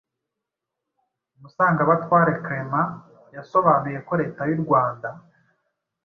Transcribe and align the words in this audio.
Musangabatware 1.41 2.31
Clement 2.45 2.91
yasobanuye 3.35 3.97
ko 4.07 4.13
Leta 4.21 4.41
y’u 4.49 4.59
Rwanda 4.63 5.09